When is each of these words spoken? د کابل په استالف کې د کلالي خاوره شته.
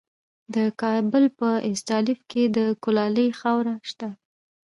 د 0.55 0.57
کابل 0.81 1.23
په 1.39 1.49
استالف 1.69 2.19
کې 2.31 2.43
د 2.55 2.57
کلالي 2.83 3.27
خاوره 3.39 3.75
شته. 3.89 4.09